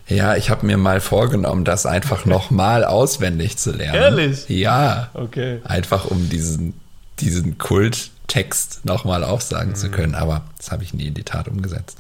[0.08, 3.96] Ja, ich habe mir mal vorgenommen, das einfach nochmal auswendig zu lernen.
[3.96, 4.50] Ehrlich?
[4.50, 5.10] Ja.
[5.14, 5.62] Okay.
[5.64, 6.74] Einfach um diesen,
[7.20, 9.76] diesen Kulttext nochmal aufsagen Mhm.
[9.76, 10.16] zu können.
[10.16, 11.98] Aber das habe ich nie in die Tat umgesetzt.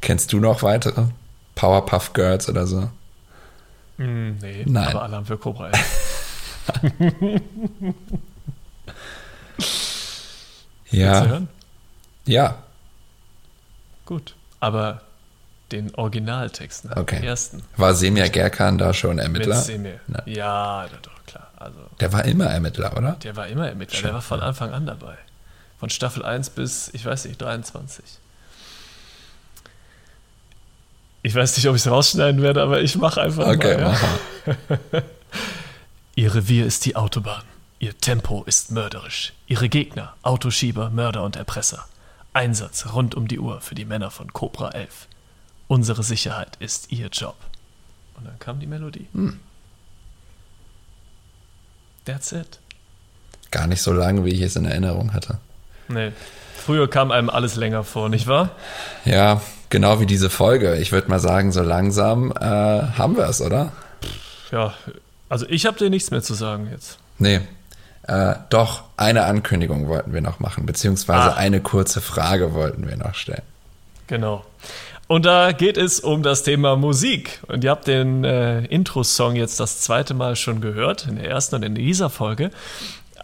[0.00, 1.04] Kennst du noch weitere?
[1.54, 2.90] Powerpuff Girls oder so?
[3.98, 4.88] Hm, nee, Nein.
[4.88, 5.80] aber Alarm für Cobra 11.
[9.56, 11.26] Willst du Ja.
[11.26, 11.48] hören?
[12.26, 12.62] Ja.
[14.06, 14.34] Gut.
[14.60, 15.02] Aber
[15.72, 16.96] den Originaltext, ne?
[16.96, 17.16] Okay.
[17.16, 17.62] Den ersten.
[17.76, 19.56] War Semir Gerkan da schon Mit Ermittler?
[19.56, 20.00] Semir.
[20.08, 20.22] Na.
[20.26, 21.49] Ja, doch, klar.
[21.60, 23.12] Also, Der war immer Ermittler, oder?
[23.22, 24.00] der war immer Ermittler.
[24.02, 25.16] Der war von Anfang an dabei.
[25.78, 28.04] Von Staffel 1 bis, ich weiß nicht, 23.
[31.22, 33.92] Ich weiß nicht, ob ich es rausschneiden werde, aber ich mache einfach Okay, mal.
[33.92, 34.56] Ja?
[34.92, 35.02] mach.
[36.14, 37.42] Ihr Revier ist die Autobahn.
[37.78, 39.32] Ihr Tempo ist mörderisch.
[39.46, 41.86] Ihre Gegner, Autoschieber, Mörder und Erpresser.
[42.32, 45.08] Einsatz rund um die Uhr für die Männer von Cobra 11.
[45.68, 47.36] Unsere Sicherheit ist ihr Job.
[48.16, 49.08] Und dann kam die Melodie.
[52.04, 52.58] That's it.
[53.50, 55.38] Gar nicht so lang, wie ich es in Erinnerung hatte.
[55.88, 56.12] Nee.
[56.56, 58.50] Früher kam einem alles länger vor, nicht wahr?
[59.04, 60.76] Ja, genau wie diese Folge.
[60.76, 63.72] Ich würde mal sagen, so langsam äh, haben wir es, oder?
[64.52, 64.74] Ja,
[65.28, 66.98] also ich habe dir nichts mehr zu sagen jetzt.
[67.18, 67.40] Nee.
[68.04, 71.36] Äh, doch, eine Ankündigung wollten wir noch machen, beziehungsweise Ah.
[71.36, 73.42] eine kurze Frage wollten wir noch stellen.
[74.06, 74.44] Genau.
[75.10, 77.40] Und da geht es um das Thema Musik.
[77.48, 81.56] Und ihr habt den äh, Intro-Song jetzt das zweite Mal schon gehört, in der ersten
[81.56, 82.52] und in dieser Folge.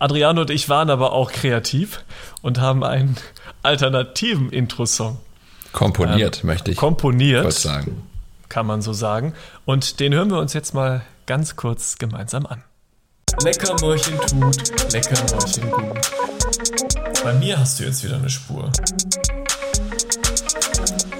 [0.00, 2.02] Adriano und ich waren aber auch kreativ
[2.42, 3.16] und haben einen
[3.62, 5.18] alternativen Intro-Song
[5.70, 8.02] Komponiert, möchte ich komponiert, kurz sagen.
[8.48, 9.32] kann man so sagen.
[9.64, 12.64] Und den hören wir uns jetzt mal ganz kurz gemeinsam an.
[13.44, 16.10] Lecker Mäulchen tut, lecker Mäulchen gut.
[17.22, 18.72] Bei mir hast du jetzt wieder eine Spur.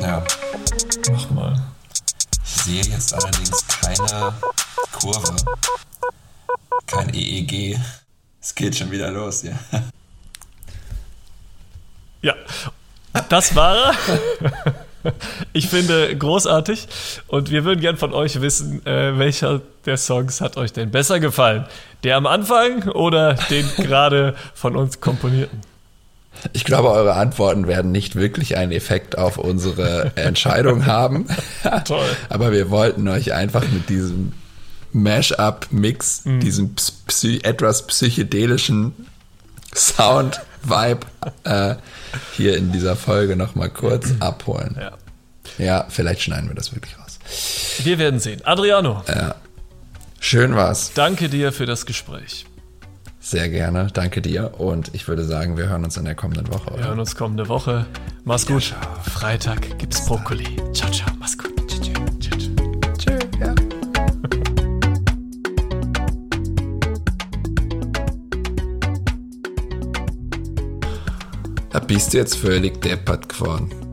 [0.07, 0.23] Ja.
[1.11, 1.61] Mach mal.
[2.45, 4.33] Ich sehe jetzt allerdings keine
[4.93, 5.35] Kurve,
[6.87, 7.77] kein EEG.
[8.41, 9.59] Es geht schon wieder los, ja.
[12.23, 12.35] Ja,
[13.29, 13.95] das war.
[15.53, 16.89] Ich finde großartig
[17.29, 21.21] und wir würden gern von euch wissen, äh, welcher der Songs hat euch denn besser
[21.21, 21.65] gefallen?
[22.03, 25.61] Der am Anfang oder den gerade von uns komponierten?
[26.53, 31.27] Ich glaube, eure Antworten werden nicht wirklich einen Effekt auf unsere Entscheidung haben.
[31.85, 32.07] Toll.
[32.29, 34.33] Aber wir wollten euch einfach mit diesem
[34.93, 38.93] Mash-up-Mix, diesem psy etwas psychedelischen
[39.75, 41.01] Sound-Vibe
[41.45, 41.75] äh,
[42.33, 44.77] hier in dieser Folge nochmal kurz abholen.
[44.79, 44.93] Ja.
[45.59, 47.19] Ja, vielleicht schneiden wir das wirklich raus.
[47.85, 48.41] Wir werden sehen.
[48.45, 49.03] Adriano,
[50.21, 50.93] Schön war's.
[50.95, 52.47] danke dir für das Gespräch.
[53.29, 53.89] Sehr gerne.
[53.93, 54.61] Danke dir.
[54.61, 56.67] Und ich würde sagen, wir hören uns in der kommenden Woche.
[56.67, 56.85] Wir Oder?
[56.85, 57.85] hören uns kommende Woche.
[58.23, 58.73] Mach's gut.
[59.03, 60.47] Freitag gibt's Brokkoli.
[60.73, 61.11] Ciao, ciao.
[61.19, 61.53] Mach's gut.
[61.67, 61.97] Tschüss, tschüss.
[62.21, 62.51] Tschüss.
[62.99, 63.53] Tschö, ja.
[71.71, 73.86] Da bist du jetzt völlig deppert geworden.